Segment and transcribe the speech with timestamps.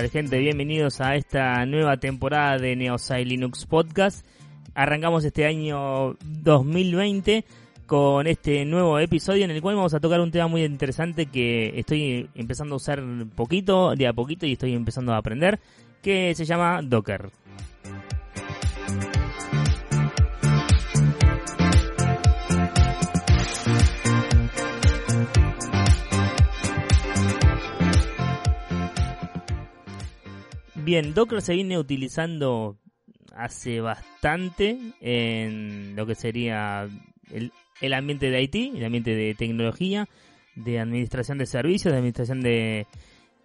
[0.00, 0.38] ¿qué tal gente?
[0.38, 4.24] Bienvenidos a esta nueva temporada de Neosai Linux Podcast.
[4.74, 7.44] Arrancamos este año 2020
[7.84, 11.78] con este nuevo episodio en el cual vamos a tocar un tema muy interesante que
[11.78, 13.02] estoy empezando a usar
[13.34, 15.60] poquito, de a poquito y estoy empezando a aprender,
[16.00, 17.28] que se llama Docker.
[30.90, 32.76] Bien, Docker se viene utilizando
[33.32, 36.88] hace bastante en lo que sería
[37.30, 40.08] el, ambiente de IT, el ambiente de tecnología,
[40.56, 42.88] de administración de servicios, de administración de,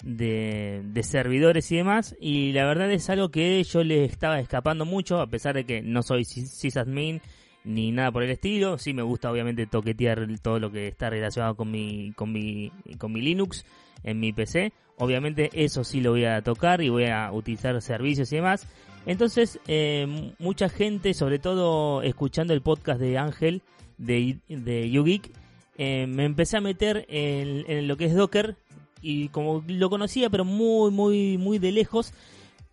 [0.02, 2.16] de, servidores y demás.
[2.20, 5.84] Y la verdad es algo que yo le estaba escapando mucho, a pesar de que
[5.84, 7.22] no soy sysadmin
[7.64, 8.80] ni nada por el estilo.
[8.80, 13.14] Sí me gusta obviamente toquetear todo lo que está relacionado con mi, con mi, con
[13.14, 13.68] mi Linux
[14.02, 14.74] en mi PC.
[14.98, 18.68] Obviamente eso sí lo voy a tocar y voy a utilizar servicios y demás.
[19.06, 23.62] Entonces, eh, mucha gente, sobre todo escuchando el podcast de Ángel
[23.98, 25.32] de, de YouGeek,
[25.78, 28.56] eh, me empecé a meter en, en, lo que es Docker
[29.02, 32.14] y como lo conocía pero muy, muy, muy de lejos,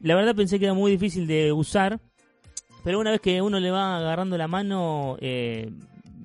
[0.00, 2.00] la verdad pensé que era muy difícil de usar,
[2.84, 5.70] pero una vez que uno le va agarrando la mano, eh,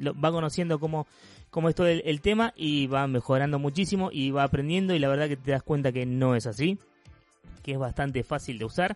[0.02, 1.08] va conociendo cómo
[1.58, 5.28] cómo es todo el, tema y va mejorando muchísimo y va aprendiendo y la verdad
[5.28, 6.78] que te das cuenta que no es así,
[7.64, 8.96] que es bastante fácil de usar,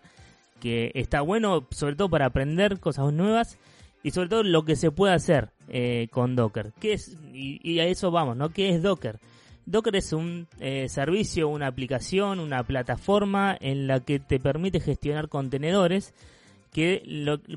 [0.60, 3.58] que está bueno sobre todo para aprender cosas nuevas
[4.04, 6.72] y sobre todo lo que se puede hacer eh, con Docker.
[6.78, 7.18] ¿Qué es?
[7.32, 8.50] Y, a eso vamos, ¿no?
[8.50, 9.18] ¿Qué es Docker?
[9.66, 15.28] Docker es un eh, servicio, una aplicación, una plataforma en la que te permite gestionar
[15.28, 16.14] contenedores
[16.72, 17.02] que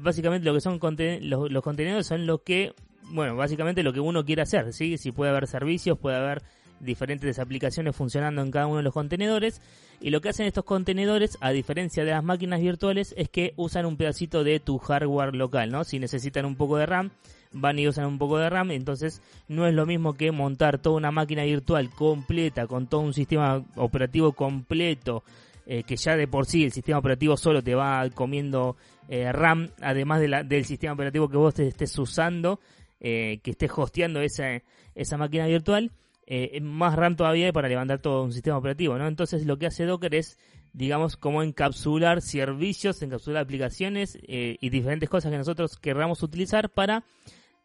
[0.02, 0.80] básicamente lo que son
[1.22, 2.74] los, los contenedores son los que
[3.12, 4.98] bueno, básicamente lo que uno quiere hacer, ¿sí?
[4.98, 6.42] Si puede haber servicios, puede haber
[6.80, 9.62] diferentes aplicaciones funcionando en cada uno de los contenedores.
[10.02, 13.86] Y lo que hacen estos contenedores, a diferencia de las máquinas virtuales, es que usan
[13.86, 15.84] un pedacito de tu hardware local, ¿no?
[15.84, 17.12] Si necesitan un poco de RAM,
[17.54, 20.98] van y usan un poco de RAM, entonces no es lo mismo que montar toda
[20.98, 25.24] una máquina virtual completa, con todo un sistema operativo completo,
[25.66, 28.76] eh, que ya de por sí el sistema operativo solo te va comiendo
[29.08, 32.60] eh, RAM, además del sistema operativo que vos te estés usando,
[33.02, 34.64] eh, que esté hosteando esa,
[34.96, 35.92] esa máquina virtual,
[36.28, 39.08] eh, más RAM todavía para levantar todo un sistema operativo, ¿no?
[39.08, 40.40] Entonces lo que hace Docker es,
[40.74, 47.04] digamos, como encapsular servicios, encapsular aplicaciones eh, y diferentes cosas que nosotros querramos utilizar para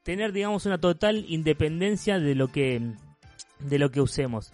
[0.02, 2.82] tener, digamos, una total independencia de lo que,
[3.60, 4.52] de lo que usemos.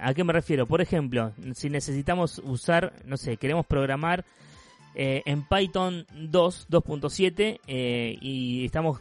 [0.00, 0.66] ¿A qué me refiero?
[0.66, 4.24] Por ejemplo, si necesitamos usar, no sé, queremos programar
[4.94, 7.58] en Python 2, 2.7
[8.20, 9.00] y estamos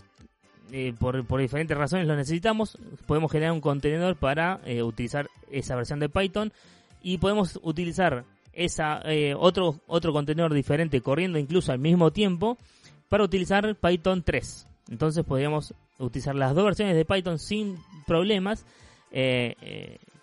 [0.72, 6.00] eh, por, diferentes razones lo necesitamos, podemos generar un contenedor para eh, utilizar esa versión
[6.00, 6.52] de Python
[7.02, 12.58] y podemos utilizar esa eh, otro otro contenedor diferente corriendo incluso al mismo tiempo
[13.08, 14.68] para utilizar Python 3.
[14.90, 18.66] Entonces podríamos utilizar las dos versiones de Python sin problemas,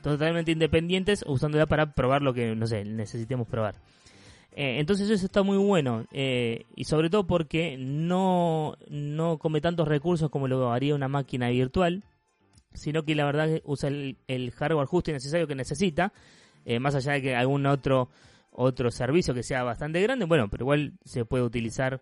[0.03, 3.76] totalmente independientes, usándola para probar lo que no sé necesitemos probar.
[4.56, 9.88] Eh, entonces eso está muy bueno eh, y sobre todo porque no, no come tantos
[9.88, 12.04] recursos como lo haría una máquina virtual,
[12.72, 16.12] sino que la verdad usa el, hardware justo y necesario que necesita,
[16.64, 18.10] eh, más allá de que algún otro,
[18.53, 22.00] otro servicio que sea bastante grande, bueno, pero igual se puede utilizar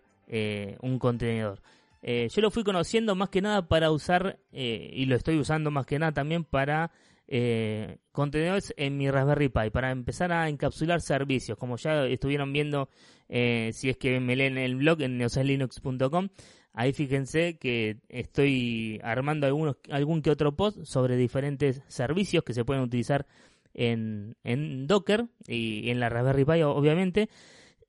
[0.81, 1.61] un contenedor.
[2.01, 5.99] yo lo fui conociendo más que nada para usar, y lo estoy usando más que
[5.99, 6.91] nada también para
[7.27, 12.89] eh, contenedores en mi Raspberry Pi para empezar a encapsular servicios, como ya estuvieron viendo
[13.29, 16.29] eh, si es que me leen el blog en neosalinux.com.
[16.73, 22.65] Ahí fíjense que estoy armando algunos, algún que otro post sobre diferentes servicios que se
[22.65, 23.27] pueden utilizar
[23.73, 27.29] en, en Docker y en la Raspberry Pi, obviamente.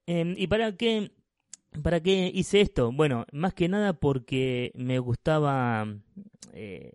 [0.06, 1.12] Em, ¿Y para qué,
[1.82, 2.92] para qué hice esto?
[2.92, 5.86] Bueno, más que nada porque me gustaba
[6.52, 6.92] eh,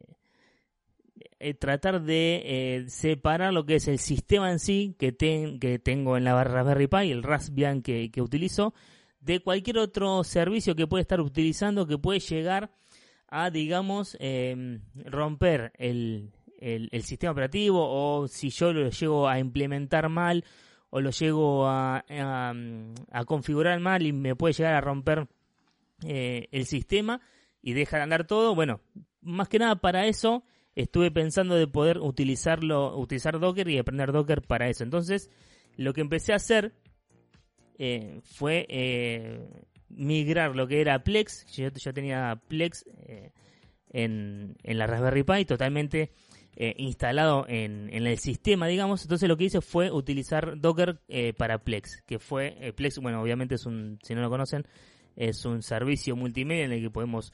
[1.40, 6.18] eh, tratar de eh, separar lo que es el sistema en sí que, que tengo
[6.18, 8.74] en la Raspberry Pi, el Raspbian que, que utilizo,
[9.22, 12.72] de cualquier otro servicio que puede estar utilizando que puede llegar
[13.28, 20.10] a, digamos, em, romper el, el, sistema operativo o si yo lo llego a implementar
[20.10, 20.44] mal
[20.90, 25.28] o lo llego a, a, configurar mal y me puede llegar a romper
[26.06, 27.22] eh, el sistema
[27.62, 28.82] y deja de andar todo, bueno,
[29.22, 30.44] más que nada para eso
[30.76, 34.84] estuve pensando de poder utilizarlo, utilizar Docker y aprender Docker para eso.
[34.84, 35.30] Entonces,
[35.76, 36.74] lo que empecé a hacer
[37.78, 39.50] eh, fue eh,
[39.90, 41.46] migrar lo que era Plex.
[41.48, 43.32] Yo, tenía Plex eh,
[43.92, 46.12] en, en, la Raspberry Pi totalmente
[46.62, 49.04] eh, instalado en, el sistema, digamos.
[49.04, 53.22] Entonces lo que hice fue utilizar Docker eh, para Plex, que fue eh, Plex, bueno,
[53.22, 54.68] obviamente es un, si no lo conocen,
[55.16, 57.32] es un servicio multimedia en el que podemos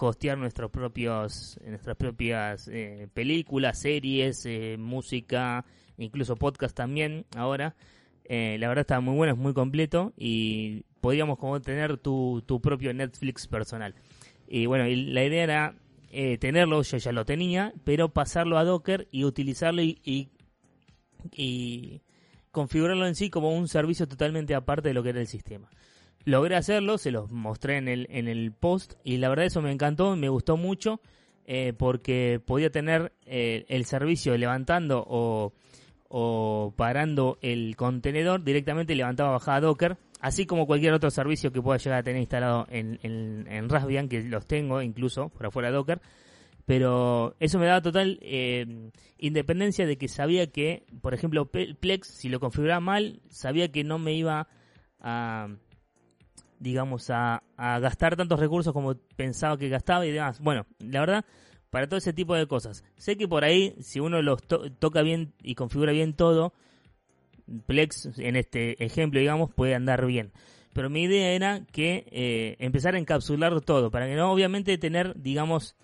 [0.00, 2.70] hostear nuestros propios, nuestras propias
[3.14, 4.46] películas, series,
[4.78, 5.64] música,
[5.98, 7.74] incluso podcast también ahora.
[8.28, 12.92] la verdad está muy bueno, es muy completo y podríamos como tener tu, tu propio
[12.94, 13.94] Netflix personal.
[14.48, 15.74] Y bueno, y la idea era
[16.14, 20.28] eh, tenerlo, yo ya lo tenía, pero pasarlo a Docker y utilizarlo y,
[21.32, 22.02] y,
[22.50, 25.70] configurarlo en sí como un servicio totalmente aparte de lo que era el sistema.
[26.24, 29.72] Logré hacerlo, se los mostré en el, en el post y la verdad eso me
[29.72, 31.00] encantó, me gustó mucho
[31.46, 35.52] eh, porque podía tener eh, el servicio levantando o,
[36.08, 41.78] o parando el contenedor, directamente levantaba bajaba Docker así como cualquier otro servicio que pueda
[41.78, 46.00] llegar a tener instalado en, en, Raspbian, que los tengo incluso por afuera de Docker,
[46.64, 52.28] pero eso me daba total eh, independencia de que sabía que, por ejemplo, Plex, si
[52.28, 54.46] lo configuraba mal, sabía que no me iba
[55.00, 55.48] a,
[56.62, 60.40] digamos, a, gastar tantos recursos como pensaba que gastaba y demás.
[60.40, 61.24] Bueno, la verdad,
[61.70, 62.84] para todo ese tipo de cosas.
[62.96, 66.52] Sé que por ahí, si uno los toca bien y configura bien todo,
[67.66, 70.32] Plex, en este ejemplo, digamos, puede andar bien.
[70.72, 75.20] Pero mi idea era que eh, empezar a encapsular todo, para que no, obviamente, tener,
[75.20, 75.76] digamos,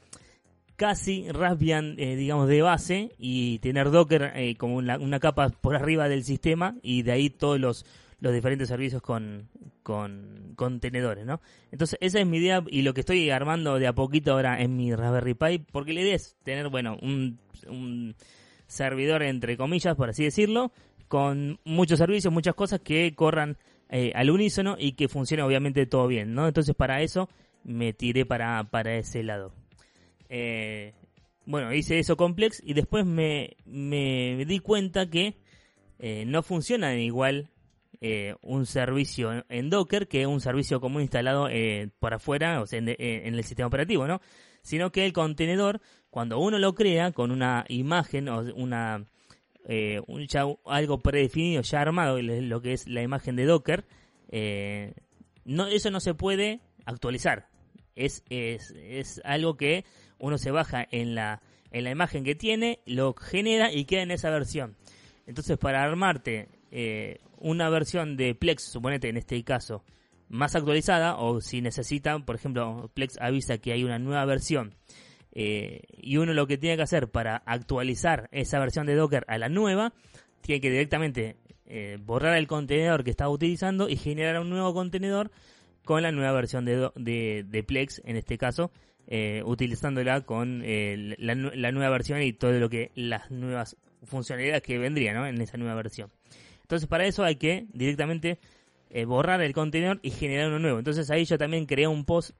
[0.76, 6.08] casi Raspbian, eh, digamos, de base y tener Docker eh, como una, capa por arriba
[6.08, 7.84] del sistema y de ahí todos los,
[8.20, 9.48] los diferentes servicios con,
[9.82, 11.40] con contenedores, ¿no?
[11.70, 14.76] Entonces, esa es mi idea y lo que estoy armando de a poquito ahora en
[14.76, 17.38] mi Raspberry Pi, porque la idea es tener, bueno, un,
[18.66, 20.72] servidor entre comillas, por así decirlo,
[21.06, 23.56] con muchos servicios, muchas cosas que corran
[23.88, 26.46] eh, al unísono y que funcione obviamente todo bien, ¿no?
[26.46, 27.30] Entonces para eso
[27.64, 29.54] me tiré para, para ese lado.
[30.28, 30.92] Eh,
[31.46, 35.38] bueno, hice eso complex y después me, me di cuenta que
[35.98, 37.48] eh, no funciona igual
[38.42, 41.48] un servicio en Docker que un servicio común instalado
[41.98, 44.20] por afuera, o sea, en, en, el sistema operativo, ¿no?
[44.62, 45.80] Sino que el contenedor,
[46.10, 49.06] cuando uno lo crea con una imagen o una
[49.70, 50.26] eh, un,
[50.64, 53.84] algo predefinido, ya armado, lo que es la imagen de Docker,
[54.30, 54.94] eh,
[55.44, 57.48] no, eso no se puede actualizar.
[57.94, 59.84] Es, es, es algo que
[60.18, 64.10] uno se baja en la, en la imagen que tiene, lo genera y queda en
[64.10, 64.74] esa versión.
[65.26, 69.84] Entonces, para armarte eh, una versión de Plex, suponete en este caso,
[70.28, 74.74] más actualizada, o si necesitan, por ejemplo, Plex avisa que hay una nueva versión
[75.32, 79.38] eh, y uno lo que tiene que hacer para actualizar esa versión de Docker a
[79.38, 79.92] la nueva,
[80.40, 81.36] tiene que directamente
[81.66, 85.30] eh, borrar el contenedor que estaba utilizando y generar un nuevo contenedor
[85.84, 88.72] con la nueva versión de, de, Plex, en este caso,
[89.06, 91.34] eh, utilizándola con la,
[91.72, 96.10] nueva versión y todo lo que las nuevas funcionalidades que vendrían en esa nueva versión.
[96.68, 98.38] Entonces para eso hay que directamente
[99.06, 100.78] borrar el contenedor y generar uno nuevo.
[100.78, 102.30] Entonces ahí yo también creé un post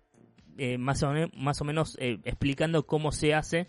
[0.60, 3.68] eh, más, o más o menos eh, explicando cómo se hace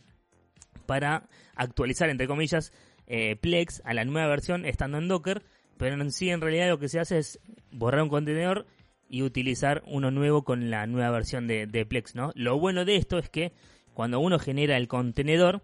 [0.88, 2.74] para actualizar, entre comillas,
[3.06, 5.44] eh, Plex a la nueva versión estando en Docker,
[5.78, 7.40] pero en sí en realidad lo que se hace es
[7.72, 8.66] borrar un contenedor
[9.08, 12.32] y utilizar uno nuevo con la nueva versión de, de Plex, ¿no?
[12.34, 13.54] Lo bueno de esto es que
[13.94, 15.62] cuando uno genera el contenedor,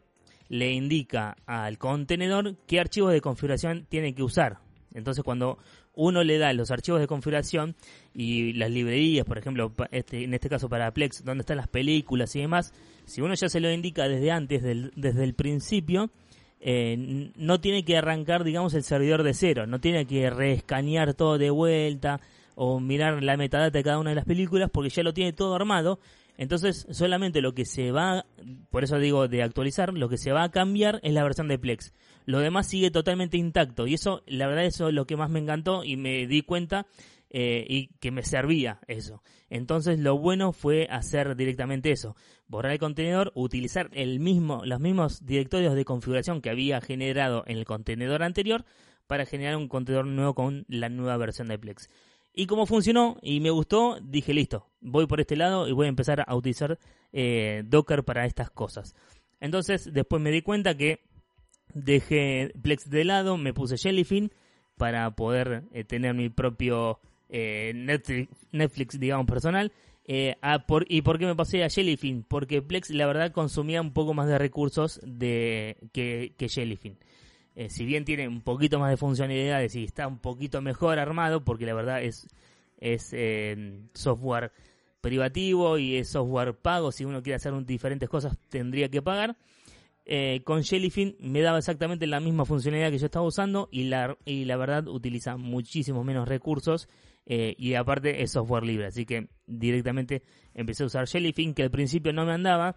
[0.47, 4.59] le indica al contenedor qué archivos de configuración tiene que usar.
[4.95, 5.59] Entonces cuando
[5.93, 7.75] uno le da los archivos de configuración
[8.13, 12.35] y las librerías, por ejemplo, este, en este caso para Plex, donde están las películas
[12.35, 12.73] y demás,
[13.05, 16.09] si uno ya se lo indica desde antes, desde el principio,
[16.59, 21.37] eh, no tiene que arrancar, digamos, el servidor de cero, no tiene que reescanear todo
[21.37, 22.19] de vuelta
[22.55, 25.55] o mirar la metadata de cada una de las películas porque ya lo tiene todo
[25.55, 25.99] armado.
[26.37, 28.25] Entonces, solamente lo que se va,
[28.69, 31.59] por eso digo de actualizar, lo que se va a cambiar es la versión de
[31.59, 31.93] Plex.
[32.25, 35.39] Lo demás sigue totalmente intacto y eso, la verdad, eso es lo que más me
[35.39, 36.87] encantó y me di cuenta
[37.29, 39.21] eh, y que me servía eso.
[39.49, 42.15] Entonces lo bueno fue hacer directamente eso,
[42.47, 47.57] borrar el contenedor, utilizar el mismo, los mismos directorios de configuración que había generado en
[47.57, 48.65] el contenedor anterior
[49.07, 51.89] para generar un contenedor nuevo con la nueva versión de Plex.
[52.35, 55.89] Y como funcionó y me gustó, dije listo, voy por este lado y voy a
[55.89, 56.77] empezar a utilizar
[57.13, 58.93] eh, Docker para estas cosas.
[59.39, 60.99] Entonces después me di cuenta que
[61.73, 64.31] dejé Plex de lado, me puse Jellyfin
[64.77, 66.99] para poder eh, tener mi propio
[67.29, 67.71] eh,
[68.51, 69.71] Netflix, digamos, personal.
[70.07, 70.35] Eh,
[70.67, 72.23] por, ¿Y por qué me pasé a Jellyfin?
[72.23, 76.97] Porque Plex, la verdad, consumía un poco más de recursos de, que, que Jellyfin.
[77.69, 81.65] Si bien tiene un poquito más de funcionalidades y está un poquito mejor armado, porque
[81.65, 82.27] la verdad es,
[82.79, 83.15] es
[83.93, 84.51] software
[85.05, 89.37] privativo y es software pago, si uno quiere hacer diferentes cosas tendría que pagar.
[90.07, 94.17] Eh, con Jellyfin me daba exactamente la misma funcionalidad que yo estaba usando y la,
[94.25, 96.89] y la verdad utiliza muchísimos menos recursos
[97.27, 100.23] eh, y aparte es software libre, así que directamente
[100.55, 102.75] empecé a usar Jellyfin que al principio no me andaba,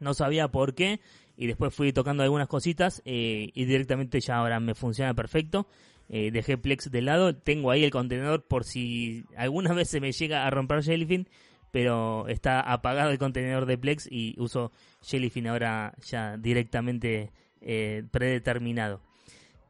[0.00, 1.00] no sabía por qué
[1.36, 5.66] y después fui tocando algunas cositas eh, y directamente ya ahora me funciona perfecto.
[6.08, 10.46] dejé Plex de lado, tengo ahí el contenedor por si alguna vez se me llega
[10.46, 11.26] a romper Jellyfin,
[11.72, 14.70] pero está apagado el contenedor de Plex y uso
[15.02, 17.30] Jellyfin ahora ya directamente
[17.62, 19.00] eh, predeterminado.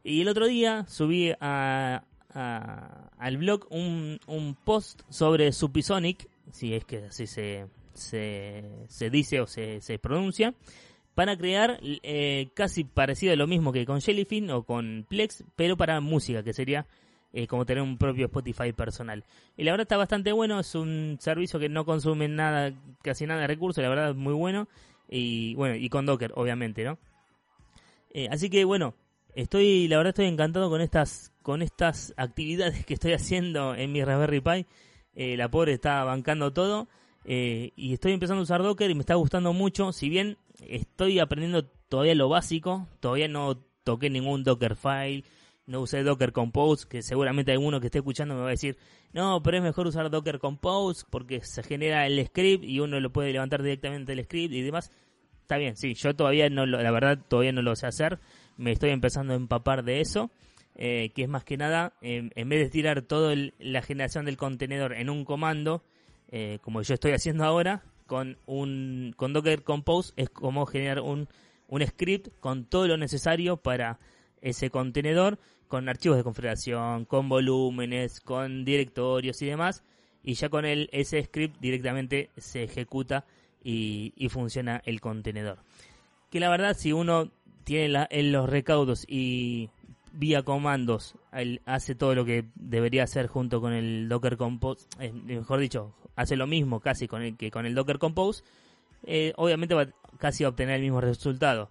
[0.03, 2.03] Y el otro día subí a,
[2.33, 9.47] al blog un, un, post sobre Supisonic, si es que así se, se, dice o
[9.47, 10.53] se, se pronuncia,
[11.15, 15.77] para crear eh, casi parecido a lo mismo que con Jellyfin o con Plex, pero
[15.77, 16.87] para música, que sería
[17.33, 19.23] eh, como tener un propio Spotify personal.
[19.57, 23.41] Y la verdad está bastante bueno, es un servicio que no consume nada, casi nada
[23.41, 24.67] de recursos, la verdad es muy bueno.
[25.09, 26.97] Y bueno, y con Docker, obviamente, ¿no?
[28.11, 28.93] Eh, así que bueno,
[29.35, 34.03] estoy, la verdad estoy encantado con estas, con estas actividades que estoy haciendo en mi
[34.03, 34.65] Raspberry Pi.
[35.15, 36.87] Eh, la pobre está bancando todo.
[37.25, 39.91] Y estoy empezando a usar Docker y me está gustando mucho.
[39.91, 45.23] Si bien estoy aprendiendo todavía lo básico, todavía no toqué ningún Dockerfile,
[45.65, 48.77] no usé Docker Compose, que seguramente alguno que esté escuchando me va a decir,
[49.13, 53.11] no, pero es mejor usar Docker Compose porque se genera el script y uno lo
[53.11, 54.91] puede levantar directamente el script y demás.
[55.41, 58.19] Está bien, sí, yo todavía no lo, la verdad todavía no lo sé hacer,
[58.57, 60.31] me estoy empezando a empapar de eso,
[60.75, 64.93] eh, que es más que nada, en vez de tirar toda la generación del contenedor
[64.93, 65.83] en un comando,
[66.35, 71.29] eh, como yo estoy haciendo ahora, con un con Docker Compose es como generar un,
[71.67, 73.99] un script con todo lo necesario para
[74.41, 75.37] ese contenedor
[75.67, 79.83] con archivos de configuración, con volúmenes, con directorios y demás.
[80.23, 83.25] Y ya con el, ese script directamente se ejecuta
[83.63, 85.59] y, funciona el contenedor.
[86.31, 87.31] Que la verdad, si uno
[87.63, 89.69] tiene en los recaudos y
[90.13, 91.15] vía comandos
[91.65, 96.35] hace todo lo que debería hacer junto con el Docker Compose, eh, mejor dicho, hace
[96.35, 98.43] lo mismo casi con el que con el Docker Compose,
[99.03, 99.87] eh, obviamente va
[100.19, 101.69] casi a obtener el mismo resultado.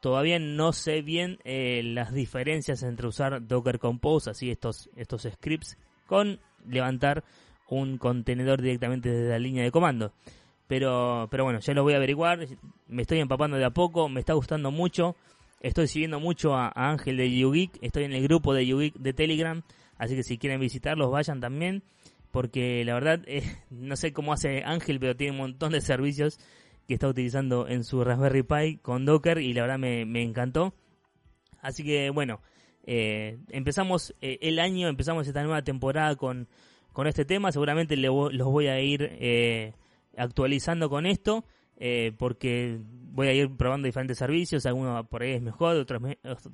[0.00, 5.78] Todavía no sé bien eh, las diferencias entre usar Docker Compose, así estos, estos scripts,
[6.06, 7.24] con levantar
[7.68, 10.12] un contenedor directamente desde la línea de comando.
[10.66, 12.46] Pero, pero bueno, ya lo voy a averiguar.
[12.88, 15.16] Me estoy empapando de a poco, me está gustando mucho.
[15.64, 17.78] Estoy siguiendo mucho a, Ángel de YouGeek.
[17.80, 19.62] Estoy en el grupo de YouGeek de Telegram.
[19.96, 21.82] Así que si quieren visitarlos, vayan también.
[22.30, 26.38] Porque la verdad, eh, no sé cómo hace Ángel, pero tiene un montón de servicios
[26.86, 30.74] que está utilizando en su Raspberry Pi con Docker y la verdad me, encantó.
[31.62, 32.42] Así que bueno,
[32.82, 36.46] eh, empezamos eh, el año, empezamos esta nueva temporada con,
[36.92, 37.52] con este tema.
[37.52, 39.72] Seguramente los voy a ir eh,
[40.14, 41.46] actualizando con esto.
[42.18, 46.02] Porque voy a ir probando diferentes servicios, algunos por ahí es mejor, otros,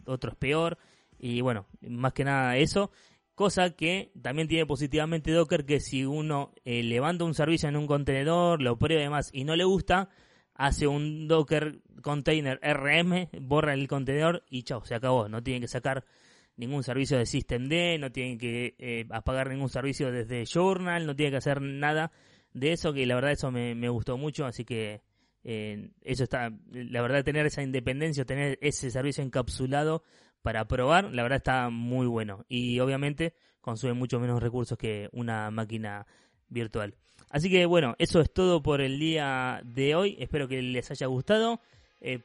[0.06, 0.78] otros peor,
[1.18, 2.90] y bueno, más que nada eso,
[3.34, 8.62] cosa que también tiene positivamente Docker, que si uno levanta un servicio en un contenedor,
[8.62, 10.08] lo prueba y demás, y no le gusta,
[10.60, 15.26] hace un Docker container RM, borra el contenedor y chao, se acabó.
[15.26, 16.04] No tienen que sacar
[16.56, 21.32] ningún servicio de systemd, no tienen que eh, apagar ningún servicio desde Journal, no tienen
[21.32, 22.12] que hacer nada
[22.52, 25.00] de eso, que la verdad eso me, gustó mucho, así que
[25.42, 30.04] eso está, la verdad tener esa independencia, tener ese servicio encapsulado
[30.42, 35.50] para probar, la verdad está muy bueno y obviamente consume mucho menos recursos que una
[35.50, 36.06] máquina
[36.48, 36.94] virtual.
[37.30, 40.16] Así que bueno, eso es todo por el día de hoy.
[40.18, 41.60] Espero que les haya gustado.
[42.00, 42.20] Eh,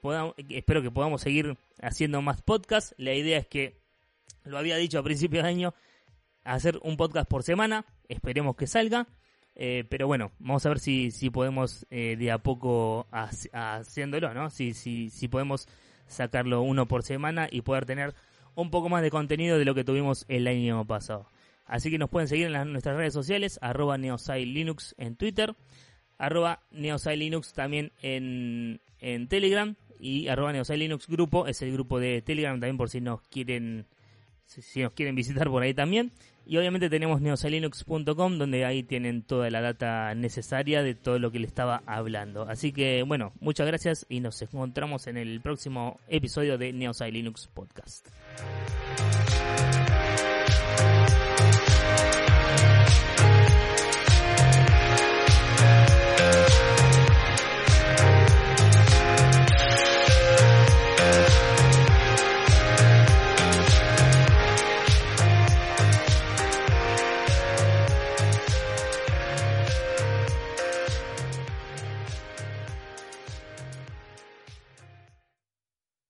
[0.49, 2.95] espero que podamos seguir haciendo más podcasts.
[2.97, 3.79] La idea es que,
[4.43, 5.73] lo había dicho a principios de año,
[6.43, 7.85] hacer un podcast por semana.
[8.09, 9.07] Esperemos que salga.
[9.55, 14.49] Eh, pero bueno, vamos a ver si, si podemos eh, de a poco haciéndolo, ¿no?
[14.49, 15.67] Si, si, si podemos
[16.07, 18.13] sacarlo uno por semana y poder tener
[18.55, 21.27] un poco más de contenido de lo que tuvimos el año pasado.
[21.65, 25.55] Así que nos pueden seguir en nuestras redes sociales, arroba Linux en Twitter,
[26.17, 32.59] arroba Linux también en, en Telegram y arroba Linux grupo, es el grupo de Telegram
[32.59, 33.87] también por si nos quieren
[34.45, 36.11] si nos quieren visitar por ahí también.
[36.47, 41.39] Y obviamente tenemos neosalinux.com donde ahí tienen toda la data necesaria de todo lo que
[41.39, 42.43] le estaba hablando.
[42.43, 47.47] Así que bueno, muchas gracias y nos encontramos en el próximo episodio de Neosai Linux
[47.47, 48.07] Podcast.